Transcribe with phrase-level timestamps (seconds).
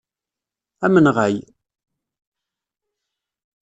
[0.85, 1.35] Amenɣay!